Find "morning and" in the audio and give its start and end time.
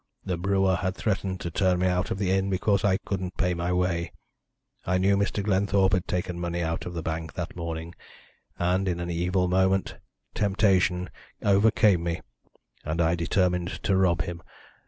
7.55-8.87